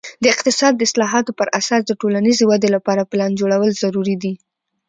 [0.23, 4.33] د اقتصاد د اصلاحاتو پر اساس د ټولنیزې ودې لپاره پلان جوړول ضروري دي.